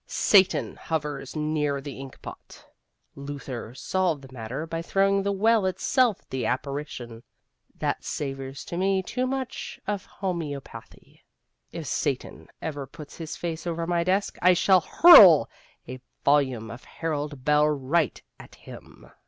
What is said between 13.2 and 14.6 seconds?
face over my desk, I